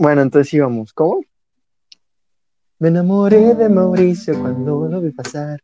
[0.00, 0.94] Bueno, entonces íbamos.
[0.94, 1.20] ¿Cómo?
[2.78, 5.60] Me enamoré de Mauricio cuando lo vi pasar.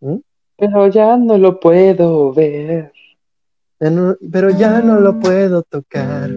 [0.00, 0.18] ¿Mm?
[0.56, 2.92] Pero ya no lo puedo ver.
[3.80, 6.30] Pero ya no lo puedo tocar.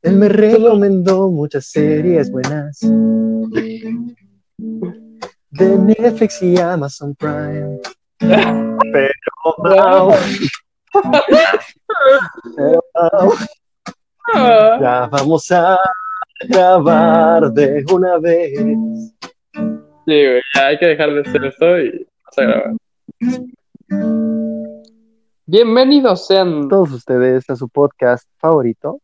[0.00, 2.80] Él me recomendó muchas series buenas
[5.50, 7.80] de Netflix y Amazon Prime.
[8.18, 10.12] Pero,
[14.80, 15.78] ya vamos a
[16.48, 18.58] grabar de una vez.
[18.58, 19.66] Sí,
[20.06, 22.72] güey, ya hay que dejar de hacer esto y vamos a grabar.
[25.46, 29.00] Bienvenidos sean Todos ustedes a su podcast favorito.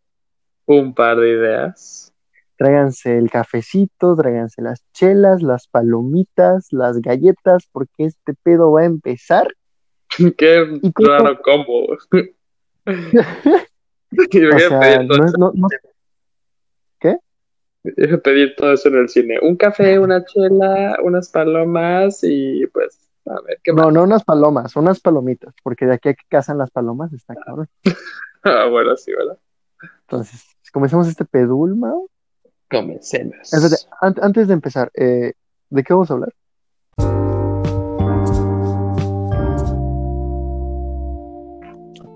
[0.66, 2.13] un par de ideas.
[2.56, 8.84] Tráiganse el cafecito, tráiganse las chelas, las palomitas, las galletas, porque este pedo va a
[8.84, 9.48] empezar.
[10.38, 11.86] Qué raro combo.
[14.54, 15.68] O sea, pedir todo no, es- no, no-
[17.84, 19.38] Voy a pedir todo eso en el cine.
[19.42, 23.84] Un café, una chela, unas palomas y pues, a ver, ¿qué más?
[23.84, 27.34] no, no unas palomas, unas palomitas, porque de aquí a que cazan las palomas está
[27.34, 27.68] cabrón.
[28.42, 29.38] Ah, bueno, sí, ¿verdad?
[30.00, 32.08] Entonces, comencemos este pedul, Mao.
[32.74, 33.36] Comencemos.
[33.52, 35.32] Espérate, an- antes de empezar, eh,
[35.70, 36.32] ¿de qué vamos a hablar?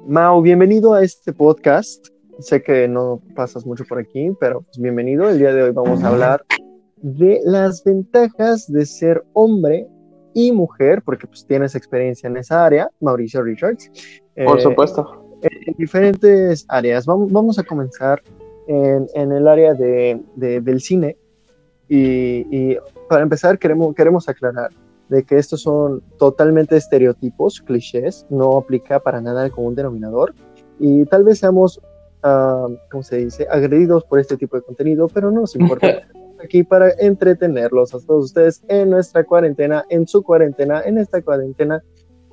[0.07, 2.07] Mao, bienvenido a este podcast.
[2.41, 5.29] Sé que no pasas mucho por aquí, pero pues, bienvenido.
[5.29, 6.45] El día de hoy vamos a hablar
[6.97, 9.87] de las ventajas de ser hombre
[10.35, 13.91] y mujer, porque pues tienes experiencia en esa área, Mauricio Richards.
[14.47, 15.25] Por Eh, supuesto.
[15.43, 17.07] en diferentes áreas.
[17.07, 18.21] Vamos, vamos a comenzar
[18.69, 21.17] en, en el área de, de- del cine.
[21.89, 24.71] Y, y para empezar, queremos, queremos aclarar
[25.09, 30.35] de que estos son totalmente estereotipos, clichés, no aplica para nada el común denominador.
[30.79, 31.81] Y tal vez seamos,
[32.23, 36.03] ah, ¿cómo se dice?, agredidos por este tipo de contenido, pero no nos importa.
[36.45, 41.83] Aquí para entretenerlos a todos ustedes en nuestra cuarentena, en su cuarentena, en esta cuarentena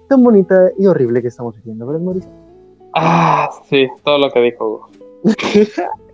[0.09, 2.29] tan bonita y horrible que estamos viviendo, ¿verdad, Mauricio?
[2.93, 4.89] Ah, sí, todo lo que dijo Hugo.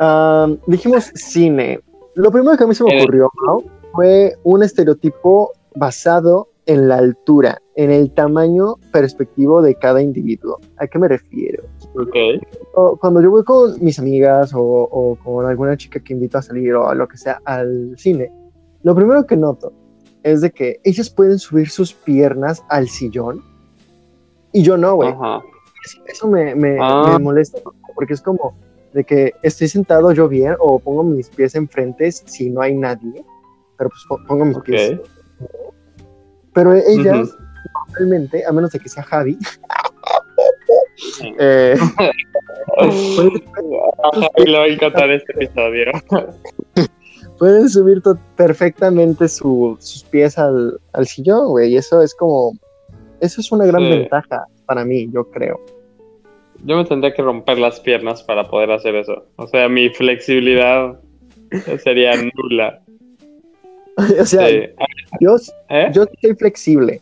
[0.00, 1.80] Um, dijimos cine.
[2.14, 3.02] Lo primero que a mí se me Eh.
[3.02, 3.62] ocurrió Mau,
[3.92, 10.58] fue un estereotipo basado en la altura, en el tamaño perspectivo de cada individuo.
[10.78, 11.64] ¿A qué me refiero?
[11.96, 12.16] Ok.
[12.74, 16.42] O Cuando yo voy con mis amigas o, o con alguna chica que invito a
[16.42, 18.30] salir o a lo que sea al cine,
[18.82, 19.72] lo primero que noto
[20.22, 23.42] es de que ellas pueden subir sus piernas al sillón
[24.52, 25.10] y yo no, güey.
[25.10, 25.42] Ajá.
[26.06, 27.12] Eso me, me, Ah.
[27.12, 27.58] me molesta
[27.94, 28.54] porque es como
[28.92, 33.24] de que estoy sentado yo bien o pongo mis pies enfrente si no hay nadie,
[33.78, 34.64] pero pues po- pongo mis Ok.
[34.64, 34.98] pies.
[36.52, 37.38] Pero ellas, Ujú.
[37.88, 39.38] normalmente, a menos de que sea Javi,
[41.38, 41.76] eh,
[44.68, 45.86] encantar este episodio.
[47.38, 48.02] pueden subir
[48.36, 52.52] perfectamente su- sus pies al, al sillón, güey, y eso es como,
[53.20, 53.88] eso es una gran Sí.
[53.88, 55.60] ventaja para mí, yo creo.
[56.64, 59.24] Yo me tendría que romper las piernas para poder hacer eso.
[59.34, 61.00] O sea, mi flexibilidad
[61.82, 62.80] sería nula.
[64.20, 64.60] o sea, Sí.
[65.20, 65.34] yo,
[65.70, 65.90] ¿Eh?
[65.92, 67.00] yo soy flexible,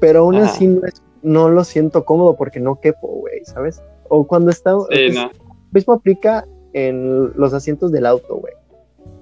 [0.00, 0.46] pero aún Ajá.
[0.46, 3.80] así no, es- no lo siento cómodo porque no quepo, güey, ¿sabes?
[4.08, 4.72] O cuando está...
[4.90, 5.30] Sí, es- no.
[5.70, 8.54] mismo aplica en los asientos del auto, güey.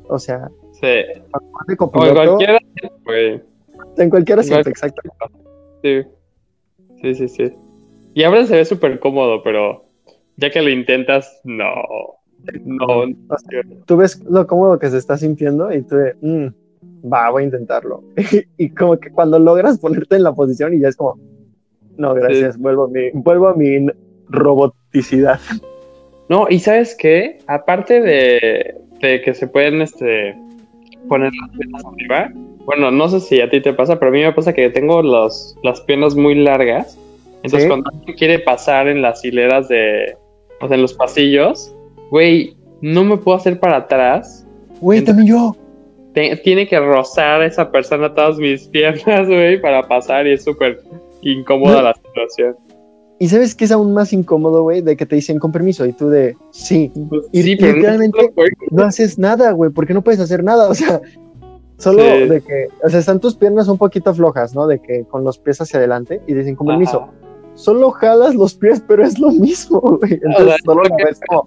[0.08, 0.86] O sea, Sí.
[0.86, 2.58] en copiloto, cualquiera,
[3.04, 3.42] güey.
[3.98, 5.02] en cualquier asiento, exacto.
[5.82, 6.00] Sí.
[7.02, 7.52] Sí, sí, sí.
[8.14, 9.84] Y ahora se ve súper cómodo, pero
[10.36, 11.66] ya que lo intentas, no.
[12.64, 13.04] No.
[13.86, 16.46] Tú ves lo cómodo que se está sintiendo y tú de, "Mm,
[17.12, 18.04] va, voy a intentarlo.
[18.58, 21.18] y como que cuando logras ponerte en la posición y ya es como,
[21.96, 23.86] no, gracias, vuelvo, a mi, vuelvo a mi
[24.28, 25.40] roboticidad.
[26.28, 27.38] No, y ¿sabes qué?
[27.46, 30.36] Aparte de, de que se pueden este,
[31.08, 32.30] poner las piernas arriba,
[32.64, 35.02] bueno, no sé si a ti te pasa, pero a mí me pasa que tengo
[35.02, 36.98] los, las piernas muy largas.
[37.42, 37.68] Entonces, Sí.
[37.68, 40.16] cuando alguien quiere pasar en las hileras de,
[40.60, 41.72] o sea, en los pasillos,
[42.10, 44.44] güey, no me puedo hacer para atrás.
[44.80, 45.56] Güey, también yo.
[46.12, 50.80] Te- tiene que rozar esa persona todas mis piernas, güey, para pasar y es súper
[51.22, 51.82] incómoda No.
[51.82, 52.56] la situación.
[53.18, 55.92] Y sabes que es aún más incómodo, güey, de que te dicen con permiso y
[55.92, 56.92] tú de, sí,
[57.32, 60.68] Y sí, pero no- literalmente- güey, no haces nada, güey, porque no puedes hacer nada,
[60.70, 61.00] o sea,
[61.78, 62.28] solo Sí.
[62.28, 64.66] de que, o sea, están tus piernas un poquito flojas, ¿no?
[64.66, 67.12] De que con los pies hacia adelante y dicen, con permiso, Ajá.
[67.54, 70.12] solo jalas los pies, pero es lo mismo, güey.
[70.14, 71.44] Entonces, sea, solo lo que- ves como,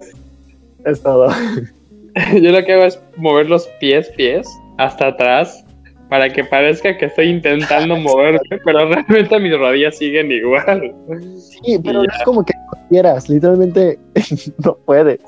[0.84, 1.28] es todo.
[2.42, 5.64] Yo lo que hago es mover los pies, pies, hasta atrás
[6.10, 10.92] para que parezca que estoy intentando moverme, pero realmente mis rodillas siguen igual.
[11.38, 13.98] Sí, pero no es como que no quieras, literalmente
[14.64, 15.22] no puedes.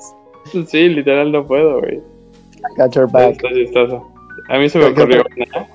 [0.67, 1.99] Sí, literal no puedo, güey.
[2.77, 3.31] Got your back.
[3.31, 4.07] Está chistoso.
[4.49, 5.67] A mí se me ¿Qué- qué ocurrió una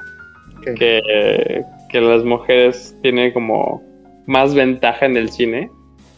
[0.76, 3.82] que, que las mujeres tienen como
[4.26, 5.70] más ventaja en el cine,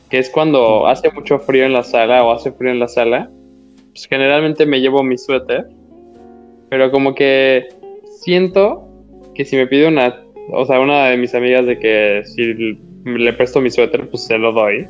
[0.08, 3.30] que es cuando hace mucho frío en la sala o hace frío en la sala,
[3.92, 5.68] pues generalmente me llevo mi suéter,
[6.68, 7.68] pero como que
[8.20, 8.86] siento
[9.34, 10.22] que si me pide una,
[10.52, 14.38] o sea, una de mis amigas de que si le presto mi suéter, pues se
[14.38, 14.86] lo doy,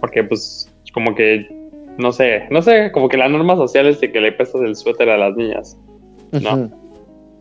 [0.00, 1.46] porque pues como que,
[1.98, 4.76] no sé, no sé, como que la norma social es de que le prestas el
[4.76, 5.76] suéter a las niñas.
[6.32, 6.70] No.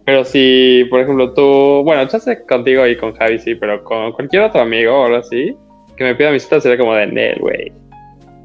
[0.06, 4.12] Pero si, por ejemplo, tú, bueno, ya sé contigo y con Javi, sí, pero con
[4.13, 5.56] cualquier otro amigo o algo así,
[5.98, 7.72] que me pida mi cita sería como de Nel, güey.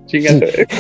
[0.06, 0.66] Chingate.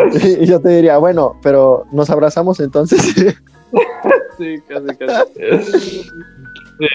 [0.40, 3.36] Y yo te diría, bueno, pero nos abrazamos entonces.
[4.38, 6.02] sí, casi, casi.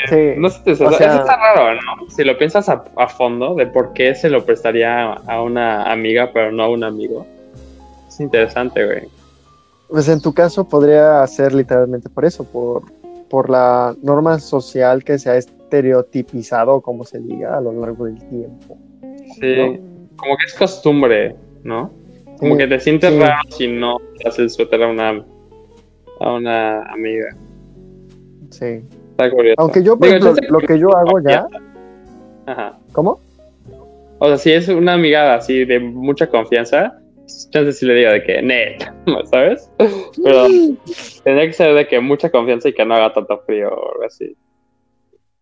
[0.10, 0.33] Sí.
[0.38, 2.10] No sé, eso, O sea- eso está raro, ¿no?
[2.10, 6.31] Si lo piensas a, a fondo de por qué se lo prestaría a una amiga,
[6.33, 7.25] pero no a un amigo.
[8.07, 9.04] Es interesante, güey.
[9.88, 12.81] Pues en tu caso podría ser literalmente por eso, por,
[13.30, 18.18] por la norma social que se ha estereotipizado, como se diga, a lo largo del
[18.28, 18.78] tiempo.
[19.39, 19.56] Sí.
[19.57, 19.78] ¿No?
[20.18, 21.92] Como que es costumbre, ¿no?
[22.39, 23.19] Como Sí, que te sientes sí.
[23.19, 23.98] raro si no
[24.38, 25.24] el suéter a una,
[26.19, 27.35] a una amiga.
[28.51, 28.83] Sí.
[29.12, 29.56] Está curioso.
[29.57, 31.47] Aunque yo, por ejemplo, lo que yo hago ya,
[32.45, 32.77] Ajá.
[32.91, 33.19] ¿cómo?
[34.19, 37.00] O sea, si es una amiga así de mucha confianza,
[37.50, 38.83] chance sí le digo de que, net,
[39.31, 39.69] ¿sabes?
[39.77, 40.47] Pero
[41.23, 44.03] tendría que ser de que mucha confianza y que no haga tanto frío o algo
[44.06, 44.35] así.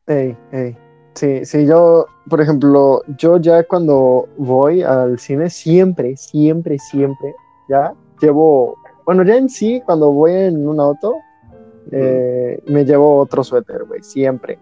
[0.08, 0.76] Ey, ey.
[1.16, 7.36] Sí, sí, yo, por ejemplo, yo ya cuando voy al cine, siempre, siempre, siempre,
[7.70, 11.16] ya llevo, bueno, ya en sí, cuando voy en un auto,
[11.92, 14.58] eh, me llevo otro suéter, güey, siempre.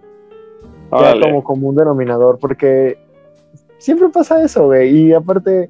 [0.91, 1.21] Ya Órale.
[1.21, 2.97] como común denominador, porque
[3.77, 5.69] siempre pasa eso, güey, y aparte,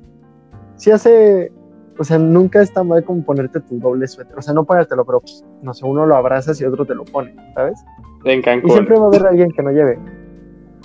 [0.75, 1.51] si hace,
[1.99, 5.19] o sea, nunca está mal como ponerte tu doble suéter, o sea, no ponértelo, pero,
[5.19, 7.79] pues, no sé, uno lo abrazas y otro te lo pone, ¿sabes?
[8.25, 8.71] En Y Cancún.
[8.71, 9.99] siempre va a haber alguien que no lleve.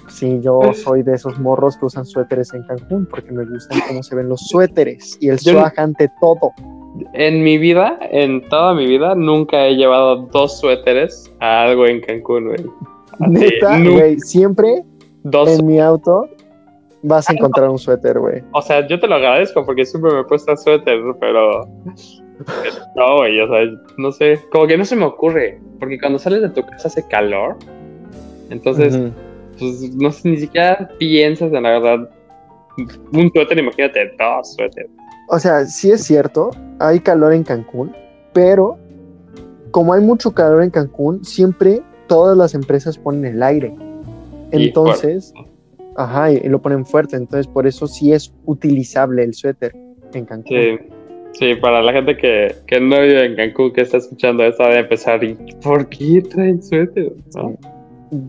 [0.09, 4.03] Sí, yo soy de esos morros que usan suéteres en Cancún porque me gustan cómo
[4.03, 6.53] se ven los suéteres y el swag ante todo.
[7.13, 12.01] En mi vida, en toda mi vida, nunca he llevado dos suéteres a algo en
[12.01, 12.65] Cancún, güey.
[13.19, 14.85] Neta, güey, siempre
[15.23, 16.29] Dos en mi auto
[17.03, 18.43] vas a encontrar un suéter, güey.
[18.53, 21.69] O sea, yo te lo agradezco porque siempre me he puesto suéter, pero.
[22.95, 23.65] No, güey, o sea,
[23.97, 24.39] no sé.
[24.53, 25.59] Como que no se me ocurre.
[25.81, 27.57] Porque cuando sales de tu casa hace calor.
[28.51, 28.99] Entonces,
[29.59, 32.11] pues no sé, ni siquiera piensas en la verdad.
[33.13, 34.91] Un suéter, imagínate, dos suéteres.
[35.29, 37.93] O sea, sí es cierto, hay calor en Cancún,
[38.33, 38.79] pero
[39.71, 43.75] como hay mucho calor en Cancún, siempre todas las empresas ponen el aire.
[44.53, 45.33] Y Entonces,
[45.97, 47.17] ajá, y, lo ponen fuerte.
[47.17, 49.75] Entonces, por eso sí es utilizable el suéter
[50.15, 50.57] en Cancún.
[50.57, 50.79] Sí.
[51.39, 54.79] Sí, para la gente que, que no vive en Cancún, que está escuchando esto, de
[54.79, 55.23] empezar.
[55.23, 57.13] ¿Y por qué traen suéter?
[57.35, 57.59] ¿No?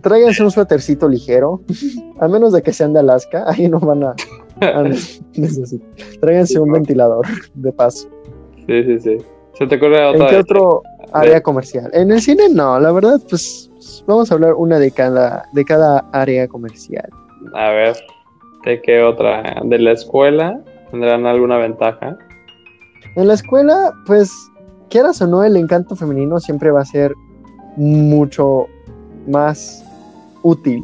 [0.02, 1.62] Tráiganse un suétercito ligero,
[2.20, 4.16] a menos de que sean de Alaska, ahí no van a.
[6.22, 8.10] Tráiganse un ventilador de paso.
[8.68, 9.18] Sí, sí, sí.
[9.54, 10.28] ¿Se te ocurre ¿En otra?
[10.28, 10.84] qué de- otro
[11.14, 11.90] área comercial?
[11.94, 13.72] En el cine no, la verdad, pues
[14.06, 17.10] vamos a hablar una de cada, de cada área comercial.
[17.54, 17.96] A ver,
[18.66, 19.62] ¿de qué otra?
[19.64, 20.62] ¿De la escuela?
[20.92, 22.18] ¿Tendrán alguna ventaja?
[23.16, 24.32] En la escuela, pues,
[24.90, 27.14] quieras o no, el encanto femenino siempre va a ser
[27.76, 28.68] mucho
[29.28, 29.84] más
[30.44, 30.82] útil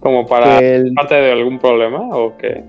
[0.00, 2.64] ¿Como para el parte de algún problema o qué?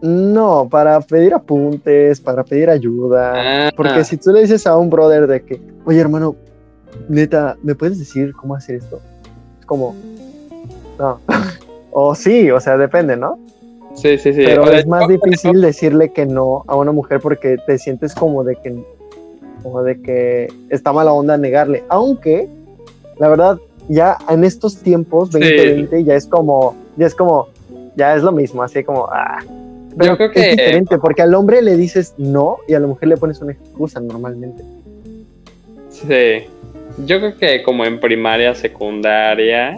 [0.00, 3.66] No, para pedir apuntes, para pedir ayuda.
[3.66, 6.36] Ah, Porque si tú le dices a un brother de que, oye hermano,
[7.08, 9.00] neta, ¿me puedes decir cómo hacer esto?
[9.58, 9.96] Es como,
[10.98, 11.20] no.
[11.90, 13.38] o sí, o sea, depende, ¿no?
[13.94, 14.42] Sí, sí, sí.
[14.44, 18.54] Pero es más difícil decirle que no a una mujer porque te sientes como de
[18.54, 18.80] que,
[19.64, 21.82] como de que está mala onda negarle.
[21.88, 22.48] Aunque,
[23.18, 25.40] la verdad, ya en estos tiempos, Sí.
[25.40, 27.48] 2020, ya es como, ya es como,
[27.96, 29.38] ya es lo mismo, así como, ah.
[29.98, 32.86] Pero Yo creo que- es diferente, porque al hombre le dices no y a la
[32.86, 34.62] mujer le pones una excusa normalmente.
[35.90, 36.46] Sí.
[37.06, 39.74] Yo creo que como en primaria, secundaria,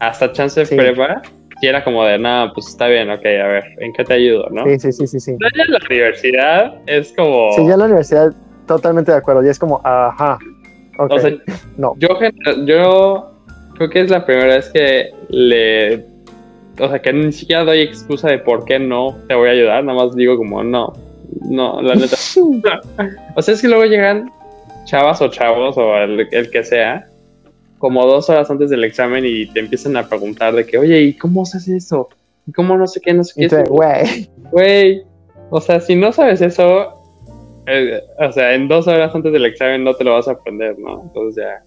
[0.00, 0.76] hasta chance de Sí.
[0.76, 1.22] prepa,
[1.60, 4.48] si era como de, no, pues está bien, ok, a ver, ¿en qué te ayudo,
[4.50, 4.64] no?
[4.64, 5.36] Sí, sí, sí, sí, sí.
[5.38, 7.52] Pero ya en la universidad es como...
[7.56, 8.32] Sí, ya en la universidad,
[8.66, 10.38] totalmente de acuerdo, ya es como, ajá.
[10.98, 11.30] ok, O sea,
[11.76, 11.94] no.
[11.98, 12.08] yo,
[12.66, 13.30] yo
[13.76, 16.04] creo que es la primera vez que le...
[16.78, 19.84] O sea, que ni siquiera doy excusa de por qué no te voy a ayudar,
[19.84, 20.92] nada más digo como, no,
[21.48, 22.16] no, la neta.
[23.36, 24.30] o sea, es que luego llegan
[24.84, 27.08] chavas o chavos o el, el que sea
[27.78, 31.12] como dos horas antes del examen y te empiezan a preguntar de que, oye, ¿y
[31.14, 32.08] cómo haces eso?
[32.46, 33.44] ¿Y cómo no sé qué, no sé qué?
[33.44, 35.02] Entonces, güey, Güey,
[35.50, 37.02] o sea, si no sabes eso,
[37.66, 40.78] eh, o sea, en dos horas antes del examen no te lo vas a aprender,
[40.78, 41.02] ¿no?
[41.02, 41.62] Entonces ya,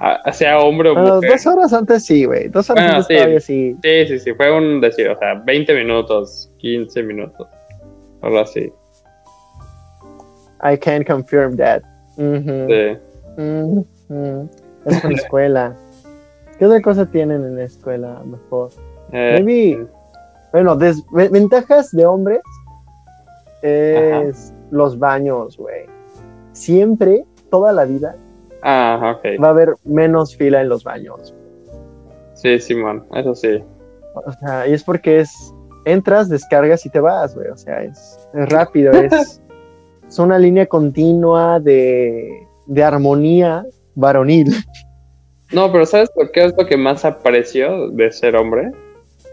[0.00, 1.30] a- sea hombre o bueno, mujer.
[1.32, 2.48] dos horas antes sí, güey.
[2.48, 3.14] Dos horas Bueno, antes sí.
[3.16, 3.76] todavía sí.
[3.82, 7.46] Sí, sí, sí, fue un decir, o sea, 20 minutos, 15 minutos,
[8.22, 8.72] algo así.
[10.62, 11.82] I can confirm that.
[12.16, 12.98] Sí.
[13.36, 14.48] Mm, mm.
[14.86, 15.76] Es en la escuela.
[16.58, 18.70] ¿Qué otra cosa tienen en la escuela mejor?
[19.12, 19.86] Eh, Maybe,
[20.52, 22.40] bueno, ventajas de hombres
[23.62, 25.86] es los baños, güey.
[26.52, 28.16] Siempre, toda la vida,
[28.62, 29.42] ah, ok.
[29.42, 31.34] va a haber menos fila en los baños.
[32.34, 33.62] Sí, Simón, eso sí.
[34.14, 37.48] O sea, y es porque es, entras, descargas y te vas, güey.
[37.48, 39.42] O sea, es, es rápido, es,
[40.08, 43.64] es una línea continua de, de armonía
[43.94, 44.54] varonil.
[45.52, 48.70] No, pero ¿sabes por qué es lo que más aprecio de ser hombre?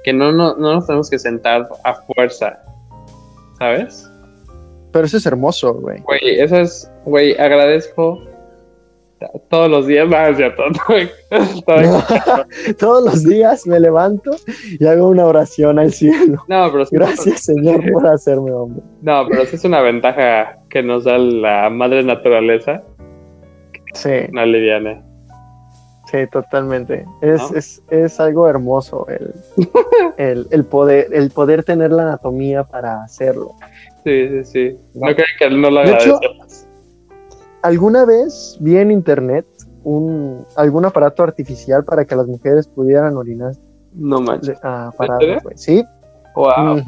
[0.03, 2.60] Que no, no, no nos tenemos que sentar a fuerza,
[3.60, 4.10] ¿sabes?
[4.91, 6.01] Pero eso es hermoso, güey.
[6.01, 8.19] Güey, eso es, güey, agradezco
[9.50, 12.03] todos los días, no, es cierto, no,
[12.79, 14.31] Todos los días me levanto
[14.79, 16.43] y hago una oración al cielo.
[16.47, 18.83] no, pero sí- Gracias, Señor, por hacerme hombre.
[19.01, 22.83] No, pero sí es una ventaja que nos da la madre naturaleza,
[23.93, 25.01] Sí, una liviana.
[26.12, 27.05] sí, totalmente.
[27.21, 27.57] Es, ¿No?
[27.57, 29.33] es, es algo hermoso el,
[30.17, 33.51] el, el poder, el poder tener la anatomía para hacerlo.
[34.03, 34.77] Sí, sí, sí.
[34.93, 36.19] No creo que no lo agradecemos.
[37.62, 39.46] ¿Alguna vez vi en internet
[39.84, 43.54] un, algún aparato artificial para que las mujeres pudieran orinar
[43.94, 44.58] No manches.
[44.64, 44.92] ah.
[45.56, 45.84] Sí.
[46.36, 46.84] Wow.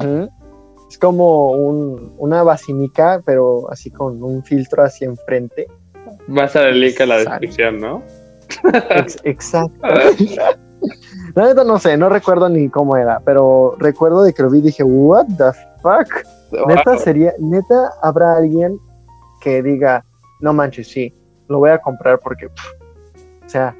[0.88, 5.68] Es como un, una vacinica, pero así con un filtro hacia enfrente.
[6.26, 8.02] Vas a link a la descripción, ¿no?
[8.90, 9.78] Ex- exacto.
[11.34, 14.58] La neta no sé, no recuerdo ni cómo era, pero recuerdo de que lo vi
[14.58, 16.26] y dije, what the fuck?
[16.66, 18.78] Neta sería, neta habrá alguien
[19.40, 20.04] que diga,
[20.40, 21.12] no manches, sí,
[21.48, 22.66] lo voy a comprar porque, pff,
[23.46, 23.76] o sea,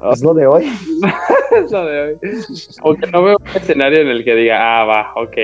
[0.00, 0.10] Ah.
[0.12, 0.64] es lo de hoy.
[1.64, 2.18] Es lo de hoy.
[2.80, 5.36] Como que no veo un escenario en el que diga, ah, va, ok.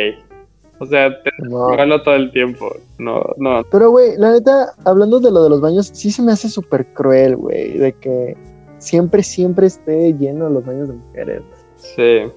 [0.78, 1.68] O sea, te No.
[1.68, 2.68] gano todo el tiempo.
[2.98, 3.62] No, no.
[3.70, 6.86] Pero, güey, la neta, hablando de lo de los baños, sí se me hace súper
[6.92, 8.36] cruel, güey, de que
[8.78, 11.42] siempre, siempre esté lleno los baños de mujeres.
[11.76, 12.30] Sí.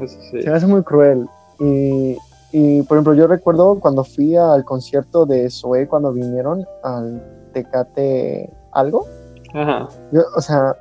[0.00, 0.40] Eso sí.
[0.42, 1.26] Se me hace muy cruel.
[1.58, 2.16] Y,
[2.52, 7.20] y, por ejemplo, yo recuerdo cuando fui al concierto de Zoe, cuando vinieron al
[7.52, 9.06] Tecate algo.
[9.54, 9.88] Ajá.
[10.12, 10.76] Yo, o sea,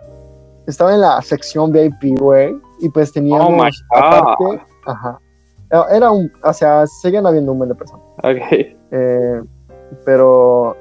[0.67, 3.97] estaba en la sección VIP, güey, y pues teníamos Oh my God.
[3.97, 5.19] aparte, ajá.
[5.91, 8.05] Era un, o sea, seguían habiendo un buen de personas.
[8.23, 8.77] Ok.
[8.91, 9.41] Eh,
[10.03, 10.75] pero,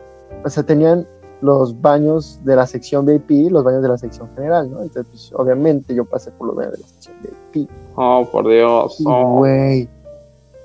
[0.45, 1.07] o sea, tenían
[1.41, 4.83] los baños de la sección VIP y los baños de la sección general, ¿no?
[4.83, 7.17] Entonces, pues, obviamente yo pasé por los baños de la sección
[7.53, 7.71] VIP.
[7.97, 9.03] Oh, por Dios.
[9.07, 9.39] Oh.
[9.39, 9.89] Güey,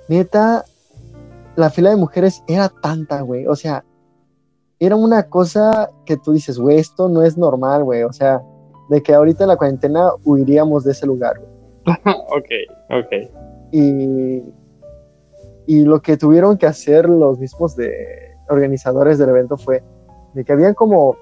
[0.08, 0.66] neta,
[1.56, 3.46] la fila de mujeres era tanta, güey.
[3.48, 3.84] O sea,
[4.86, 8.04] era una cosa que tú dices, güey, esto no es normal, güey.
[8.04, 8.42] O sea,
[8.90, 11.96] de que ahorita en la cuarentena huiríamos de ese lugar, güey.
[12.06, 12.50] ok,
[12.90, 13.32] ok.
[13.72, 14.44] Y,
[15.66, 17.92] y lo que tuvieron que hacer los mismos de
[18.50, 19.84] organizadores del evento fue
[20.34, 21.16] de que habían como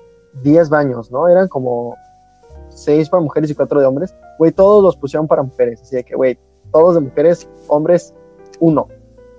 [0.44, 1.28] 10 baños, ¿no?
[1.28, 1.96] Eran como
[2.70, 4.16] 6 para mujeres y 4 de hombres.
[4.38, 5.82] Güey, todos los pusieron para mujeres.
[5.82, 6.38] Así de que, güey,
[6.72, 8.14] todos de mujeres, hombres,
[8.60, 8.88] uno.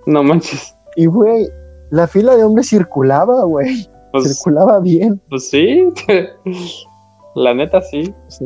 [0.06, 0.76] No manches.
[0.96, 1.48] Y, güey,
[1.90, 3.88] la fila de hombres circulaba, güey.
[4.12, 5.20] Pues, Circulaba bien.
[5.28, 5.88] pues sí.
[7.34, 8.44] La neta sí, Sí.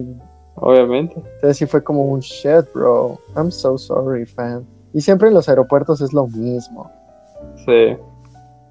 [0.55, 1.15] obviamente.
[1.17, 3.19] Entonces sí fue como un shit, bro.
[3.37, 4.65] I'm so sorry, fan.
[4.95, 6.91] Y siempre en los aeropuertos es lo mismo.
[7.65, 7.97] Sí.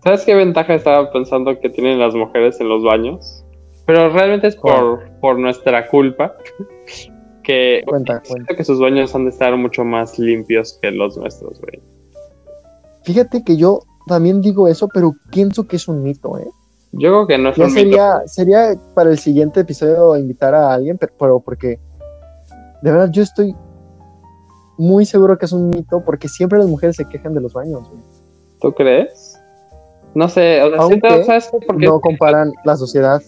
[0.03, 3.43] ¿Sabes qué ventaja estaba pensando que tienen las mujeres en los baños?
[3.85, 6.33] Pero realmente es por, por nuestra culpa.
[7.43, 8.55] Que Cuenta, siento cuenta.
[8.55, 11.79] que sus baños han de estar mucho más limpios que los nuestros, güey.
[13.03, 16.47] Fíjate que yo también digo eso, pero pienso que es un mito, ¿eh?
[16.97, 17.81] Yo creo que no es Ya un mito.
[17.81, 21.79] sería, sería para el siguiente episodio invitar a alguien, pero, pero porque
[22.81, 23.55] de verdad yo estoy
[24.77, 27.87] muy seguro que es un mito porque siempre las mujeres se quejan de los baños,
[27.89, 28.01] güey.
[28.61, 29.39] ¿Tú crees?
[30.13, 31.85] No sé, o sea, Aunque siento, ¿sabes por qué?
[31.85, 33.21] No comparan la sociedad.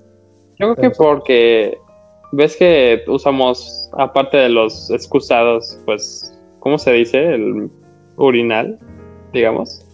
[0.59, 1.77] Yo creo que porque
[2.31, 7.33] ves que usamos, aparte de los excusados, pues, ¿cómo se dice?
[7.35, 7.69] El
[8.15, 8.79] urinal,
[9.33, 9.85] digamos.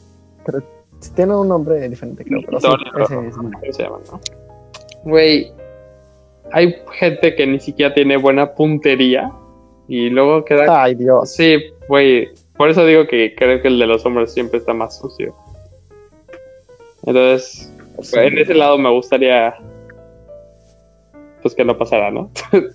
[1.12, 3.06] Tiene un nombre diferente, creo, pero sí, Dormitorio.
[3.06, 4.20] ese es- ¿Cómo se llama, no?
[5.04, 5.52] Güey,
[6.52, 9.32] hay gente que ni siquiera tiene buena puntería
[9.88, 10.84] y luego queda...
[10.84, 11.32] Ay, Dios.
[11.32, 11.58] Sí,
[11.88, 15.36] güey, por eso digo que creo que el de los hombres siempre está más sucio.
[17.06, 17.70] Entonces,
[18.02, 18.18] Sí.
[18.20, 19.56] en ese lado me gustaría
[21.42, 22.30] pues que no pasara, ¿no?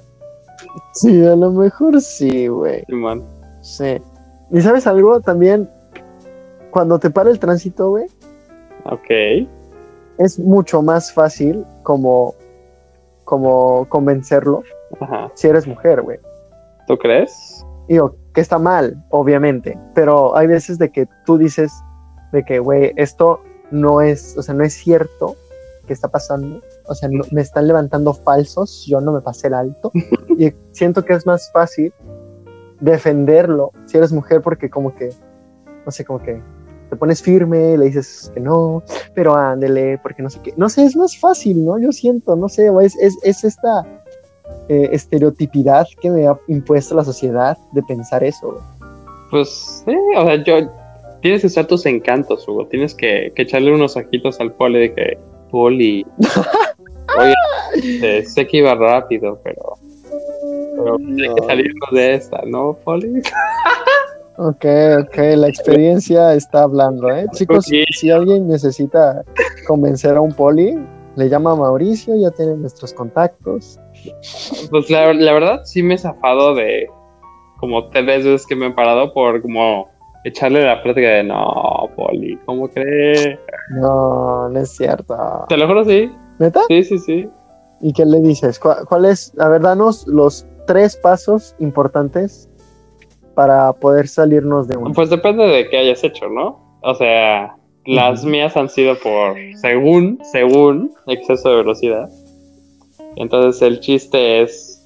[0.92, 2.84] Sí, a lo mejor sí, güey.
[2.86, 3.24] Simón.
[3.62, 3.96] Sí.
[4.50, 5.20] ¿Y sabes algo?
[5.20, 5.68] También,
[6.70, 8.06] cuando te para el tránsito, güey,
[8.84, 9.46] Ok.
[10.18, 12.34] es mucho más fácil como,
[13.24, 14.62] como convencerlo
[15.00, 15.30] Ajá.
[15.34, 16.18] si eres mujer, güey.
[16.86, 17.64] ¿Tú crees?
[17.88, 21.72] Digo, que está mal, obviamente, pero hay veces de que tú dices
[22.32, 25.36] de que, güey, esto no es, o sea, no es cierto
[25.86, 29.54] que está pasando, o sea, no- me están levantando falsos, yo no me pasé el
[29.54, 29.90] alto,
[30.38, 31.92] y siento que es más fácil
[32.80, 35.10] defenderlo si eres mujer porque como que,
[35.84, 36.40] no sé, como que
[36.88, 38.82] te pones firme, le dices que no,
[39.14, 41.78] pero ándele, porque no sé qué, no sé, es más fácil, ¿no?
[41.78, 43.86] Yo siento, no sé, es, es, es esta
[44.68, 48.78] eh, estereotipidad que me ha impuesto la sociedad de pensar eso, güey.
[49.30, 50.70] Pues sí, o sea, yo.
[51.20, 52.66] Tienes que usar tus encantos, Hugo.
[52.66, 55.18] Tienes que, que echarle unos ojitos al poli de que.
[55.50, 56.06] Poli.
[57.18, 57.34] Oye,
[58.02, 59.74] eh, sé que iba rápido, pero.
[60.76, 63.20] Pero hay que salirnos de esta, ¿no, poli?
[64.40, 64.64] Ok,
[65.00, 67.26] ok, la experiencia está hablando, ¿eh?
[67.32, 69.24] Chicos, si alguien necesita
[69.66, 70.78] convencer a un poli,
[71.16, 73.80] le llama a Mauricio, ya tiene nuestros contactos.
[74.70, 76.86] Pues la, la verdad sí me he zafado de
[77.58, 79.88] como tres veces que me han parado por como
[80.22, 83.40] echarle la plática de no, Poli, ¿cómo crees?
[83.70, 85.16] No, no es cierto.
[85.48, 86.12] Te lo juro, sí.
[86.38, 86.60] ¿Neta?
[86.68, 87.28] Sí, sí, sí.
[87.80, 88.60] ¿Y qué le dices?
[88.60, 92.47] ¿Cuál, cuál es, a ver, danos los tres pasos importantes
[93.38, 94.92] para poder salirnos de uno?
[94.92, 96.80] Pues depende de qué hayas hecho, ¿no?
[96.82, 97.54] O sea,
[97.86, 102.10] las mías han sido por, según, según, exceso de velocidad.
[103.14, 104.84] Entonces el chiste es...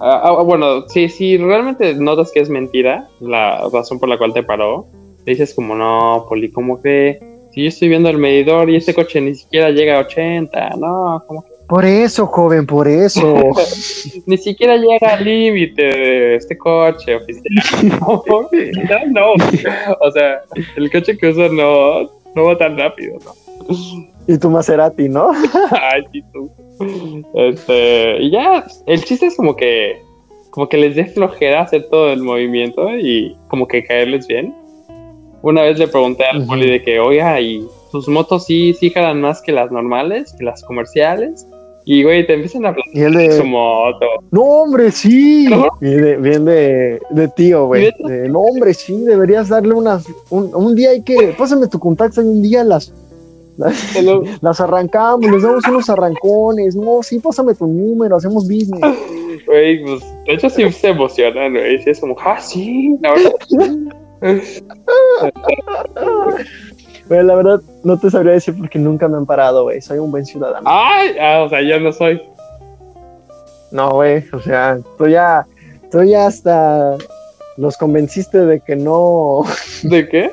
[0.00, 4.34] Ah, ah, bueno, si, si realmente notas que es mentira la razón por la cual
[4.34, 4.88] te paró,
[5.24, 7.20] dices como, no, Poli, ¿cómo que?
[7.52, 11.22] Si yo estoy viendo el medidor y este coche ni siquiera llega a 80, no,
[11.28, 11.53] ¿cómo que?
[11.68, 13.34] Por eso, joven, por eso.
[14.26, 18.00] Ni siquiera llega al límite de este coche oficial.
[18.00, 19.32] No, no, no.
[20.00, 20.42] O sea,
[20.76, 23.32] el coche que uso no, no va tan rápido, ¿no?
[24.26, 25.30] y tu Maserati, ¿no?
[25.70, 26.50] Ay, sí, tú.
[27.34, 30.00] Este, y ya, el chiste es como que,
[30.50, 34.54] como que les dé flojera hacer todo el movimiento y como que caerles bien.
[35.42, 39.20] Una vez le pregunté al poli de que, oiga, ¿y sus motos sí, sí jalan
[39.20, 41.46] más que las normales, que las comerciales?
[41.86, 44.06] Y, güey, te empiezan a él de su moto.
[44.30, 45.46] no, hombre, sí.
[45.50, 45.68] ¿Cómo?
[45.80, 47.90] De- bien de, de tío, güey.
[48.28, 52.26] No, hombre, sí, deberías darle unas, un, un día hay que, pásame tu contacto y
[52.26, 52.90] un día las,
[53.58, 56.74] las, Te lo- las arrancamos, les damos unos arrancones.
[56.74, 58.80] No, sí, pásame tu número, hacemos business.
[59.46, 61.82] Güey, pues, de hecho sí se emocionan, güey.
[61.82, 63.32] Sí, es como, ah, sí, la verdad.
[67.08, 69.80] Güey, la verdad, no te sabría decir porque nunca me han parado, güey.
[69.80, 70.66] Soy un buen ciudadano.
[70.68, 72.20] Ay, ah, o sea, yo no soy.
[73.70, 75.46] No, güey, o sea, tú ya,
[75.90, 76.96] tú ya hasta
[77.56, 79.42] los convenciste de que no,
[79.82, 80.32] ¿De qué?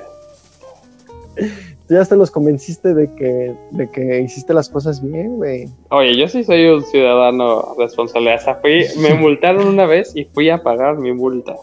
[1.88, 5.70] tú ya hasta los convenciste de que, de que hiciste las cosas bien, güey.
[5.90, 8.34] Oye, yo sí soy un ciudadano responsable.
[8.34, 11.56] O sea, fui, me multaron una vez y fui a pagar mi multa.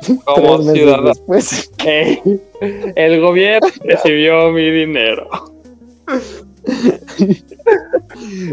[0.24, 1.08] Como ciudadano.
[1.08, 1.70] después.
[2.96, 5.28] El gobierno recibió mi dinero.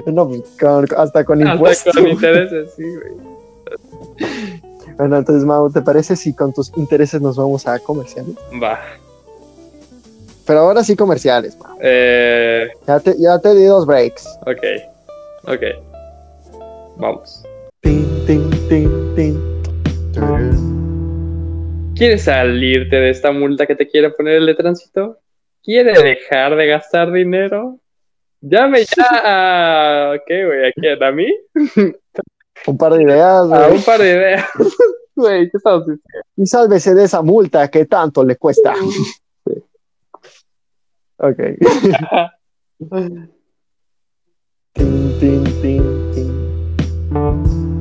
[0.06, 1.93] No, pues, con- hasta con Hasta impuestos.
[1.95, 3.34] con intereses, sí, güey.
[4.97, 8.36] Bueno, entonces, Mau, ¿te parece si con tus intereses nos vamos a comerciales?
[8.62, 8.79] Va.
[10.45, 11.77] Pero ahora sí comerciales, Mau.
[11.82, 14.27] Eh, Ya te, ya te di dos breaks.
[14.45, 14.63] ok.
[15.45, 15.62] Ok.
[16.97, 17.43] Vamos.
[17.82, 18.49] Tin, tin,
[19.15, 20.83] tin.
[21.95, 25.19] ¿Quieres salirte de esta multa que te quiere poner el de tránsito?
[25.63, 27.79] ¿Quiere dejar de gastar dinero?
[28.41, 30.17] Llame ya a...
[30.25, 30.65] ¿Qué, güey?
[30.67, 31.03] ¿A quién?
[31.03, 31.27] ¿A mí?
[32.67, 33.71] Un par de ideas, güey.
[33.71, 34.45] un par de ideas.
[35.15, 36.01] Güey, ¿qué estamos diciendo?
[36.38, 38.73] Y sálvese de esa multa que tanto le cuesta.
[41.17, 41.38] Ok.
[44.73, 47.72] Tin, tin, tin, tin.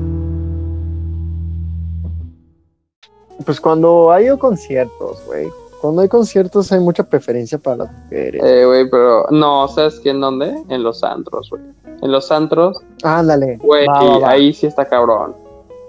[3.44, 5.48] Pues cuando hay conciertos, güey.
[5.80, 8.40] Cuando hay conciertos hay mucha preferencia para las mujeres.
[8.44, 9.26] Eh, güey, pero...
[9.30, 10.54] No, ¿sabes qué en dónde?
[10.68, 11.62] En los antros, güey.
[12.02, 13.56] En los antros, Ándale.
[13.56, 13.86] güey,
[14.24, 15.34] ahí sí está cabrón.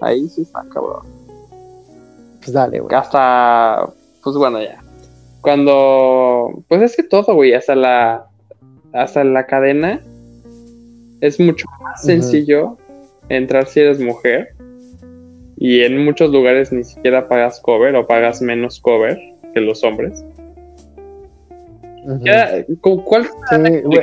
[0.00, 1.02] Ahí sí está cabrón.
[2.38, 2.94] Pues dale, güey.
[2.94, 3.88] hasta,
[4.22, 4.82] pues bueno, ya.
[5.40, 8.26] Cuando, pues es que todo, güey, hasta la,
[8.92, 10.00] hasta la cadena
[11.20, 12.76] es mucho más sencillo
[13.28, 14.54] entrar si eres mujer.
[15.56, 19.18] Y en muchos lugares ni siquiera pagas cover o pagas menos cover
[19.52, 20.24] que los hombres.
[22.20, 23.24] Ya, ¿cu- ¿Cuál?
[23.24, 23.56] Sí,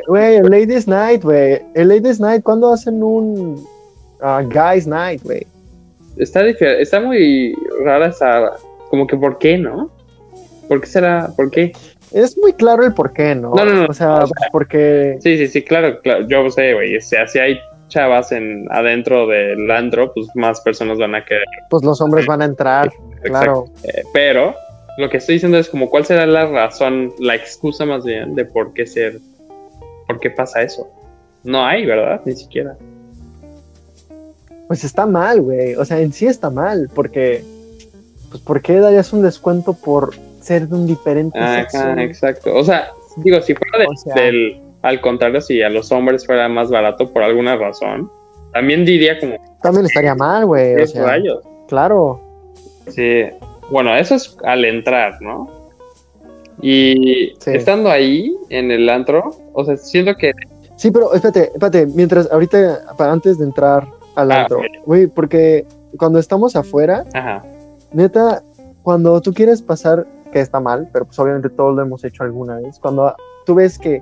[0.08, 1.62] güey, el Ladies Night, güey.
[1.76, 3.64] El Ladies Night, ¿cuándo hacen un
[4.22, 5.46] ah, Guys Night, güey.
[6.18, 8.54] Está, está muy rara esa.
[8.90, 9.92] Como que, ¿por qué, no?
[10.68, 11.30] ¿Por qué será?
[11.36, 11.74] ¿Por qué?
[12.12, 13.54] Es muy claro el por qué, ¿no?
[13.54, 15.18] No, no, no, O sea, o sea- porque...
[15.22, 16.28] Sí, sí, sí, claro, claro.
[16.28, 16.98] Yo sé, güey.
[16.98, 17.58] O sea, si hay
[17.92, 21.44] chavas en adentro del antro, pues más personas van a querer.
[21.70, 22.92] pues los hombres van a entrar,
[23.24, 23.66] claro.
[23.84, 24.56] Eh, pero
[24.98, 28.46] lo que estoy diciendo es como cuál será la razón, la excusa más bien de
[28.46, 29.20] por qué ser,
[30.08, 30.88] por qué pasa eso.
[31.44, 32.22] No hay, ¿verdad?
[32.26, 32.76] Ni siquiera.
[34.68, 35.76] Pues está mal, güey.
[35.76, 37.44] O sea, en sí está mal, porque...
[38.30, 41.90] Pues ¿por qué darías un descuento por ser de un diferente sexo?
[42.00, 42.56] Exacto.
[42.56, 46.26] O sea, digo, si fuera de- O sea- del, al contrario, si a los hombres
[46.26, 48.10] fuera más barato por alguna razón,
[48.54, 50.74] también diría como, También estaría mal, güey.
[50.74, 51.44] O ¿qué sea, rayos?
[51.68, 52.20] claro.
[52.90, 53.24] Sí,
[53.70, 55.48] bueno, eso es al entrar, ¿no?
[56.62, 57.52] Y Sí.
[57.52, 60.32] estando ahí en el antro, o sea, siento que
[60.76, 65.64] Sí, pero espérate, espérate, mientras, ahorita, para antes de entrar al Ah, antro, güey, porque
[65.98, 67.44] cuando estamos afuera, Ajá,
[67.94, 68.42] neta,
[68.82, 72.58] cuando tú quieres pasar, que está mal, pero pues obviamente todos lo hemos hecho alguna
[72.60, 73.16] vez, cuando
[73.46, 74.02] tú ves que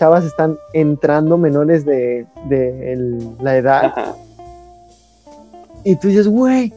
[0.00, 4.14] chavas están entrando menores de, de el- la edad, ajá.
[5.84, 6.72] y tú dices, güey,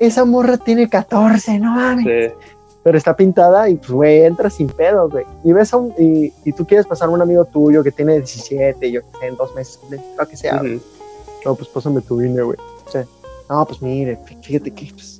[0.00, 2.04] esa morra tiene 14, no mames.
[2.04, 2.34] Sí,
[2.82, 5.24] pero está pintada y pues, güey, entra sin pedo, güey.
[5.44, 8.14] Y ves a un, y, y tú quieres pasar a un amigo tuyo que tiene
[8.16, 9.78] 17, yo que sé, en dos meses,
[10.18, 10.56] lo que sea.
[10.56, 10.80] ujú.
[11.44, 12.58] No, pues pásame tu INE, güey.
[12.86, 13.04] O sea,
[13.48, 15.13] no, pues mire, fí- fíjate que, pues,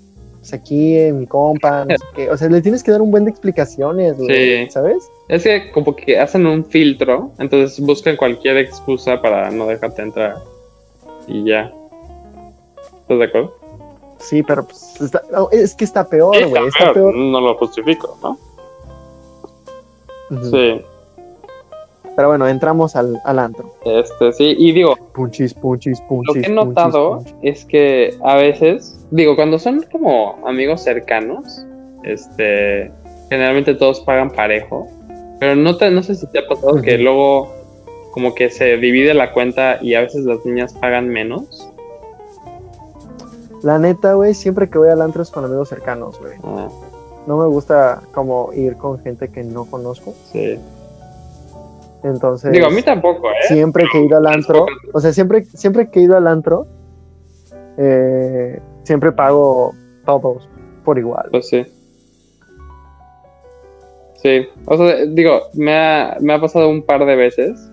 [0.45, 2.29] pues aquí eh, mi compa, no sé qué.
[2.31, 4.71] O sea, le tienes que dar un buen de explicaciones, güey, Sí.
[4.71, 5.11] ¿sabes?
[5.29, 10.37] Es que como que hacen un filtro, entonces buscan cualquier excusa para no dejarte entrar.
[11.27, 11.73] Y ya.
[13.01, 13.57] ¿Estás de acuerdo?
[14.19, 17.17] Sí, pero pues está- no, es que está peor, güey, está está peor, peor.
[17.17, 18.39] No lo justifico, ¿no?
[20.51, 20.83] Sí.
[22.17, 23.75] Pero bueno, entramos al, al antro.
[23.85, 24.55] Este, sí.
[24.57, 26.43] Y digo, Punchis, punchis, lo punchis.
[26.45, 27.59] que he notado punchis, punchis.
[27.59, 31.65] es que a veces, digo, cuando son como amigos cercanos,
[32.05, 32.93] este,
[33.31, 34.87] generalmente todos pagan parejo.
[35.41, 37.53] Pero no, te, no sé si te ha pasado que luego
[38.13, 41.69] como que se divide la cuenta y a veces las niñas pagan menos.
[43.65, 46.35] La neta, güey, siempre que voy al antro es con amigos cercanos, güey.
[46.45, 46.69] Ah,
[47.27, 50.15] no me gusta como ir con gente que no conozco.
[50.33, 50.59] sí.
[52.05, 53.49] Entonces, Digo, a mí tampoco, ¿eh?
[53.49, 56.67] siempre que he ido al antro, o sea, siempre, siempre que he ido al antro,
[57.79, 60.49] eh, siempre pago todos
[60.85, 61.29] por igual.
[61.31, 61.65] Pues sí.
[64.17, 67.71] Sí, o sea, digo, me ha, me ha pasado un par de veces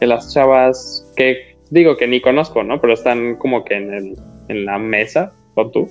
[0.00, 2.80] que las chavas que digo que ni conozco, ¿no?
[2.80, 4.16] Pero están como que en el,
[4.48, 5.88] en la mesa, o tú.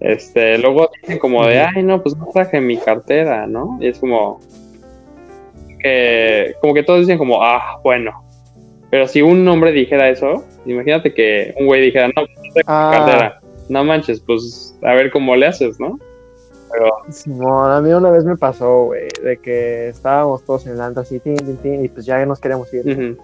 [0.00, 3.78] Este, luego dicen como de, ay, no, pues no traje mi cartera, ¿no?
[3.80, 4.40] Y es como
[6.60, 8.12] como que todos dicen como, ah, bueno.
[8.90, 12.22] Pero si un hombre dijera eso, imagínate que un güey dijera, no,
[12.66, 12.90] Ah.
[12.94, 13.40] cartera.
[13.68, 15.98] No manches, pues a ver cómo le haces, ¿no?
[16.70, 20.80] Pero, Simón, a mí una vez me pasó, güey, de que estábamos todos en el
[20.80, 23.16] antro así, tin, tin, tin, y pues ya nos queríamos ir.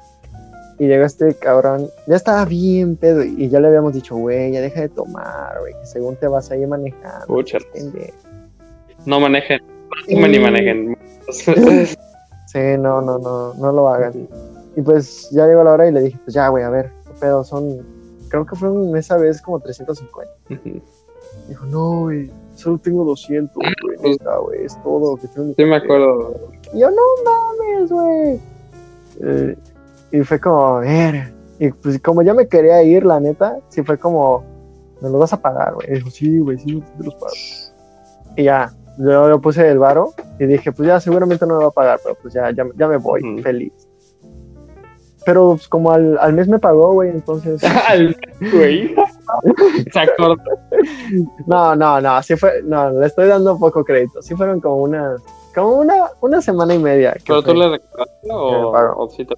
[0.78, 4.60] Y llegó este cabrón, ya estaba bien pedo, y ya le habíamos dicho, güey, ya
[4.60, 7.26] deja de tomar, güey, que según te vas a ir manejando.
[7.72, 8.12] Pendejo".
[9.06, 10.96] no manejen, no tomen ni Y- manejen.
[12.50, 14.26] Sí, no, no, no, no lo hagan.
[14.74, 17.12] Y pues ya llegó la hora y le dije, pues ya, güey, a ver, qué
[17.20, 17.86] pedo, son,
[18.28, 20.32] creo que fueron esa vez como 350.
[20.50, 20.80] Ujú.
[21.48, 25.52] Dijo, no, güey, solo tengo 200, güey, neta, güey, es todo que tengo.
[25.54, 25.94] Sí me cartera".
[25.94, 26.40] acuerdo.
[26.72, 28.40] Y yo, no mames, güey.
[29.20, 29.56] Eh,
[30.12, 31.34] y fue como, ver.
[31.58, 34.42] Y pues como ya me quería ir, la neta, sí fue como,
[35.02, 35.94] me lo vas a pagar, güey.
[35.94, 37.32] Dijo, sí, güey, sí, te los pago.
[38.36, 41.68] Y ya, yo, yo puse el varo y dije, pues ya seguramente no me va
[41.68, 43.42] a pagar, pero pues ya, ya, ya me voy, Ujú.
[43.42, 43.72] feliz.
[45.24, 47.62] Pero pues, como al, al mes me pagó, güey, entonces...
[47.88, 48.16] Al
[48.52, 48.94] güey.
[49.92, 50.36] Se acordó.
[51.46, 54.22] No, no, no, sí fue, no, le estoy dando poco crédito.
[54.22, 55.16] Sí fueron como una,
[55.54, 57.12] como una, una semana y media.
[57.14, 57.58] que ¿Pero tú fue.
[57.58, 59.34] le recordaste o, o sí te-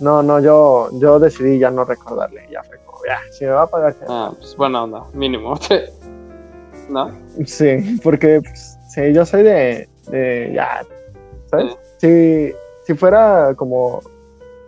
[0.00, 3.62] No, no, yo, yo decidí ya no recordarle, ya fue como, ya, si me va
[3.62, 3.94] a pagar.
[4.08, 5.54] Ah, pues buena onda, mínimo.
[6.88, 7.10] ¿No?
[7.44, 10.82] Sí, porque, pues, sí, yo soy de, de, ya,
[11.50, 11.76] ¿sabes?
[11.98, 12.52] Si,
[12.86, 14.02] si fuera como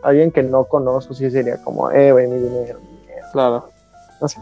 [0.02, 2.78] alguien que no conozco, sí sería como, eh, güey, mi dinero.
[2.80, 3.26] mi dinero.
[3.32, 3.68] Claro.
[4.20, 4.38] No sé.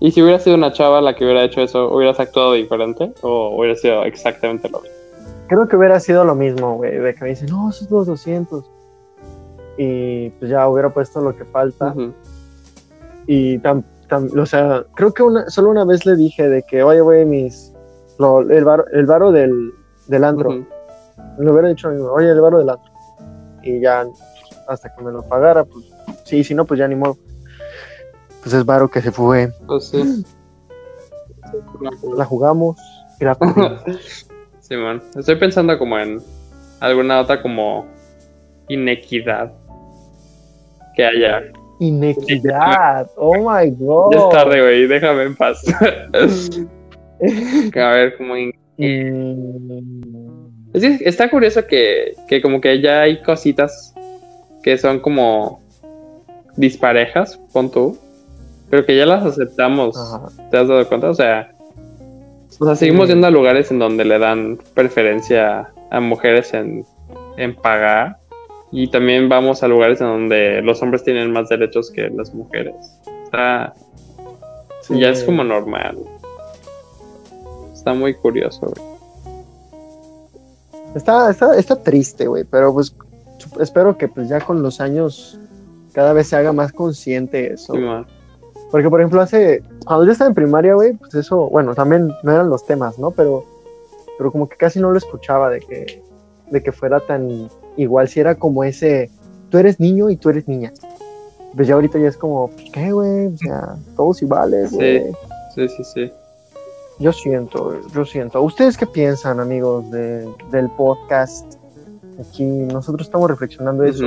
[0.00, 3.56] ¿Y si hubiera sido una chava la que hubiera hecho eso, hubieras actuado diferente o
[3.56, 4.96] hubiera sido exactamente lo mismo?
[5.46, 8.64] Creo que hubiera sido lo mismo, güey, de que me dicen, no, esos los 200.
[9.78, 11.94] Y pues ya hubiera puesto lo que falta.
[13.26, 13.84] Y tam,
[14.18, 17.72] o sea, creo que una, solo una vez le dije de que, oye, güey, mis,
[18.18, 19.72] lo- el, varo, el varo del,
[20.08, 20.50] del antro.
[20.50, 20.66] Ujú.
[21.38, 22.92] Le hubiera dicho, oye, el varo del antro.
[23.62, 24.04] Y ya,
[24.68, 25.84] hasta que me lo pagara, pues
[26.24, 27.16] sí, si no, pues ya ni modo.
[28.42, 29.52] pues es Varo que se fue.
[29.66, 30.24] Pues sí.
[32.16, 32.76] La jugamos
[33.20, 33.36] y la
[35.16, 36.20] estoy pensando como en
[36.80, 37.86] alguna otra como
[38.68, 39.52] inequidad
[40.96, 41.42] que haya.
[41.86, 43.10] Inequidad.
[43.16, 44.12] Oh my god.
[44.12, 45.62] Ya es tarde, güey, déjame en paz.
[47.76, 48.36] A ver, como...
[48.36, 53.94] in- Mm, Es está curioso que, que como que ya hay cositas
[54.62, 55.60] que son como
[56.56, 57.98] disparejas, pon tú,
[58.70, 59.96] pero que ya las aceptamos.
[59.96, 60.28] ajá.
[60.50, 61.10] ¿Te has dado cuenta?
[61.10, 61.52] O sea,
[62.58, 63.12] o sea seguimos Sí.
[63.12, 66.84] yendo a lugares en donde le dan preferencia a mujeres en,
[67.36, 68.16] en pagar.
[68.72, 72.74] Y también vamos a lugares en donde los hombres tienen más derechos que las mujeres.
[73.24, 73.74] Está,
[74.82, 74.98] Sí.
[74.98, 75.96] Ya es como normal.
[77.72, 78.92] Está muy curioso, güey.
[80.94, 82.94] Está, está, está triste, güey, pero pues
[83.60, 85.38] espero que pues ya con los años
[85.92, 87.74] cada vez se haga más consciente eso.
[88.70, 89.62] Porque, por ejemplo, hace.
[89.86, 93.10] Cuando yo estaba en primaria, güey, pues eso, bueno, también no eran los temas, ¿no?
[93.10, 93.44] Pero,
[94.18, 96.02] pero como que casi no lo escuchaba de que,
[96.50, 99.10] de que fuera tan igual, si era como ese.
[99.50, 100.72] Tú eres niño y tú eres niña.
[101.54, 103.26] Pues ya ahorita ya es como, pues, ¿qué, güey?
[103.26, 104.76] O sea, todos iguales, Sí.
[104.76, 105.02] güey.
[105.54, 106.12] Sí, sí, sí.
[106.98, 108.40] Yo siento, yo siento.
[108.42, 111.54] ¿Ustedes qué piensan, amigos, de- del podcast?
[112.20, 114.04] Aquí nosotros estamos reflexionando eso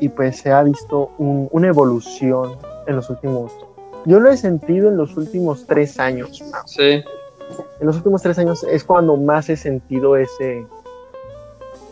[0.00, 2.52] y pues se ha visto un- una evolución
[2.86, 3.52] en los últimos.
[4.06, 6.42] Yo lo he sentido en los últimos tres años.
[6.66, 7.02] Sí,
[7.80, 10.66] En los últimos tres años es cuando más he sentido ese,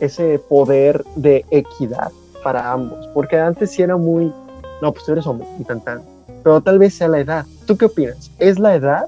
[0.05, 2.11] ese poder de equidad
[2.43, 3.09] para ambos.
[3.15, 4.33] Porque antes sí era muy,
[4.81, 6.03] no, pues tú eres hombre y tan tan.
[6.43, 7.47] Pero tal vez sea la edad.
[7.67, 8.31] ¿Tú qué opinas?
[8.39, 9.07] ¿Es la edad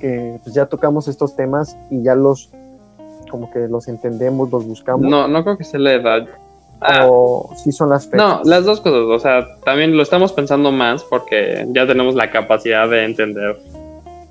[0.00, 2.50] que pues, ya tocamos estos temas y ya los,
[3.30, 5.08] como que los entendemos, los buscamos?
[5.08, 6.28] no, no creo que sea la edad.
[6.84, 8.18] Ah, ¿O sí son las fechas?
[8.18, 9.02] no, las dos cosas.
[9.02, 13.56] O sea, también lo estamos pensando más porque ya tenemos la capacidad de entender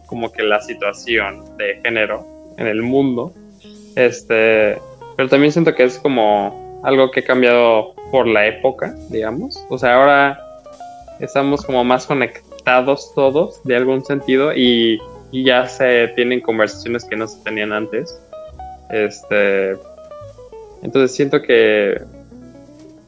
[0.05, 2.25] como que la situación de género
[2.57, 3.31] en el mundo.
[3.95, 4.77] Este,
[5.21, 9.63] pero también siento que es como algo que ha cambiado por la época, digamos.
[9.69, 10.39] O sea, ahora
[11.19, 14.99] estamos como más conectados todos de algún sentido y,
[15.31, 18.19] ya se tienen conversaciones que no se tenían antes.
[18.89, 19.73] Este,
[20.81, 22.01] entonces siento que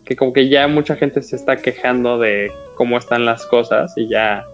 [0.05, 4.07] que como que ya mucha gente se está quejando de cómo están las cosas y
[4.07, 4.45] ya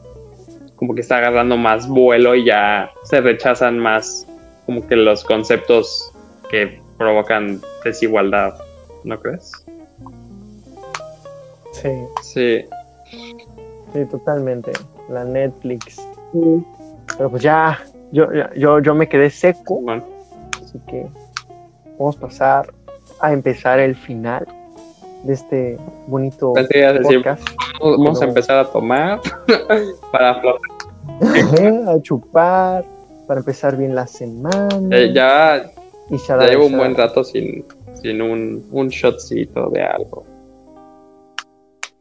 [0.78, 4.26] como que está agarrando más vuelo y ya se rechazan más
[4.66, 6.14] como que los conceptos
[6.50, 8.54] que provocan desigualdad,
[9.04, 9.52] ¿no crees?
[11.72, 11.90] Sí,
[12.22, 12.66] Sí.
[13.94, 14.72] sí, totalmente.
[15.10, 15.98] La Netflix.
[17.18, 17.80] Pero pues ya,
[18.12, 20.04] yo, ya- yo, yo me quedé seco, Bueno,
[20.62, 21.08] así que
[21.98, 22.74] vamos a pasar
[23.22, 24.46] a empezar el final
[25.24, 27.44] de este bonito decir, podcast.
[27.82, 29.20] vamos a empezar a tomar
[30.12, 30.70] para flotar.
[31.88, 32.86] a chupar,
[33.28, 34.96] para empezar bien la semana.
[34.96, 35.70] Eh, ya,
[36.10, 37.66] y ya llevo un buen rato sin,
[38.02, 40.26] sin un, un shotcito de algo.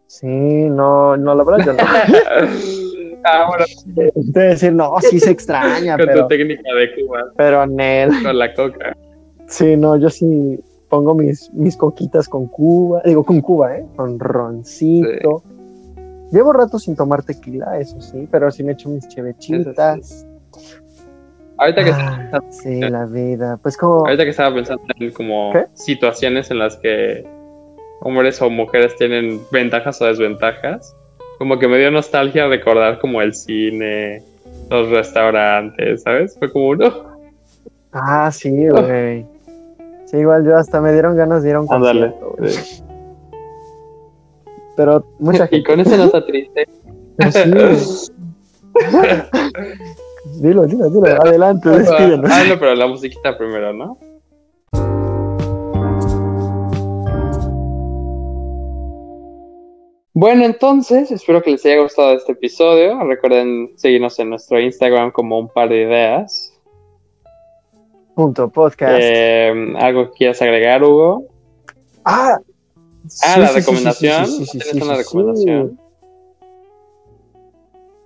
[0.06, 1.78] Sí, no, no, la verdad yo no.
[3.24, 7.66] ah, bueno, Te decir, no, sí se extraña, con pero, tu técnica de Cuba, pero
[7.66, 8.10] Nel.
[8.22, 8.96] con la coca.
[9.46, 13.86] Sí, no, yo sí pongo mis, mis coquitas con Cuba, digo con Cuba, ¿eh?
[13.96, 15.42] Con roncito.
[16.32, 20.26] Llevo rato sin tomar tequila, eso sí, pero sí me echo mis chevechitas.
[21.58, 23.58] Ahorita que, Ah, sí, la vida.
[23.62, 24.00] Pues como...
[24.06, 25.66] ahorita que estaba pensando en como ¿Qué?
[25.74, 27.26] situaciones en las que
[28.00, 30.94] hombres o mujeres tienen ventajas o desventajas,
[31.38, 34.22] como que me dio nostalgia recordar como el cine,
[34.70, 36.36] los restaurantes, ¿sabes?
[36.38, 37.18] Fue como uno.
[37.92, 39.26] Ah, sí, güey.
[40.06, 42.12] Sí, igual yo hasta me dieron ganas de ir a un Ándale.
[42.20, 42.78] concierto.
[44.76, 45.64] Pero mucha Y gente...
[45.64, 46.68] con esa nota triste.
[47.16, 48.12] Pero sí,
[50.40, 51.06] dilo, dilo, dilo.
[51.22, 52.30] Adelante, despídenos.
[52.32, 53.98] Ah, no, pero la musiquita primero, ¿no?
[60.14, 62.98] Bueno, entonces, espero que les haya gustado este episodio.
[63.04, 66.52] Recuerden seguirnos en nuestro Instagram como un par de ideas.
[68.16, 68.98] Punto podcast.
[69.00, 71.26] Eh, ¿Algo que quieras agregar, Hugo?
[72.04, 72.38] ah,
[73.22, 74.26] Ah, sí, la sí, recomendación.
[74.26, 75.70] sí, ¿Tienes una recomendación?
[75.70, 75.78] sí.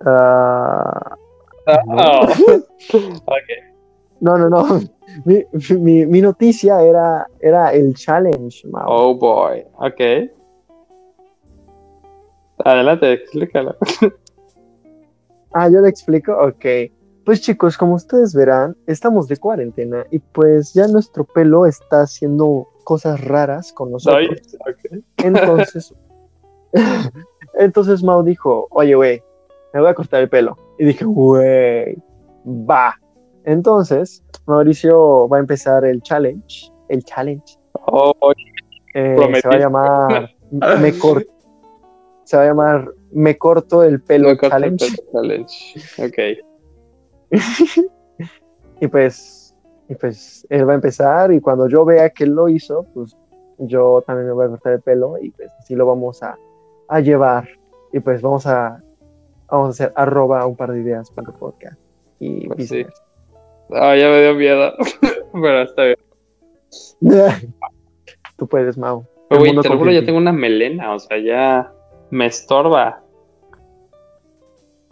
[0.05, 1.15] Ah,
[1.65, 2.27] Oh.
[4.19, 4.79] No, no, no.
[5.25, 5.43] Mi,
[5.77, 8.85] mi, mi noticia era, era el challenge, Mau.
[8.87, 9.65] Oh boy.
[9.75, 10.29] Ok.
[12.65, 13.75] Adelante, explícalo.
[15.55, 16.33] Ah, yo le explico.
[16.35, 16.65] Ok.
[17.25, 22.67] Pues chicos, como ustedes verán, estamos de cuarentena y pues ya nuestro pelo está haciendo
[22.83, 24.41] cosas raras con nosotros.
[25.17, 25.93] Entonces,
[27.53, 29.23] entonces Mao dijo, oye, güey,
[29.73, 30.57] me voy a cortar el pelo.
[30.79, 31.95] Y dije, güey,
[32.45, 32.95] va.
[33.45, 36.71] Entonces, Mauricio va a empezar el challenge.
[36.89, 37.57] El challenge.
[37.87, 38.13] Oh,
[38.95, 40.29] Eh, se va a llamar
[40.79, 41.25] me cor-
[42.25, 45.79] se va a llamar me corto el pelo me corto el challenge pelo challenge.
[45.97, 46.19] Ok.
[48.81, 49.55] y pues
[49.89, 53.15] y pues él va a empezar y cuando yo vea que él lo hizo pues
[53.59, 56.37] yo también me voy a cortar el pelo y pues así lo vamos a,
[56.87, 57.47] a llevar
[57.91, 58.81] y pues vamos a
[59.49, 61.79] vamos a hacer arroba un par de ideas para el podcast
[62.19, 62.85] y Pues sí.
[63.71, 64.73] Ah, ya me dio miedo.
[65.33, 65.97] Pero está bien.
[68.37, 70.93] tú puedes Mau Pero, güey, te lo juro, ya tengo una melena.
[70.93, 71.71] O sea, ya
[72.09, 73.01] me estorba.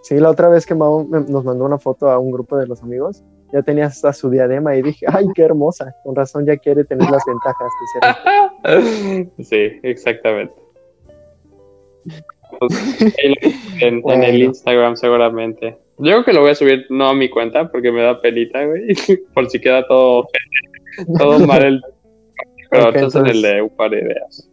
[0.02, 2.82] Sí, la otra vez que Mau nos mandó una foto a un grupo de los
[2.82, 5.96] amigos, ya tenía hasta su diadema y dije, ay, qué hermosa.
[6.04, 9.32] Con razón ya quiere tener las ventajas de ser.
[9.40, 10.56] Sí, exactamente.
[13.80, 15.78] En, el Instagram seguramente.
[15.98, 18.66] Yo creo que lo voy a subir no a mi cuenta porque me da penita,
[18.66, 18.88] güey.
[19.34, 20.28] Por si queda todo,
[21.18, 21.82] todo mal el...
[22.70, 24.48] Pero Ok, entonces en el entonces- de un par de ideas.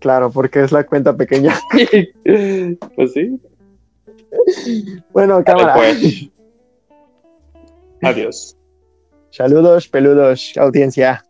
[0.00, 1.58] Claro, porque es la cuenta pequeña.
[2.94, 3.40] pues sí.
[5.14, 5.74] Bueno, cámara.
[5.76, 6.28] Pues.
[8.02, 8.54] Adiós.
[9.30, 11.24] Saludos, peludos, audiencia.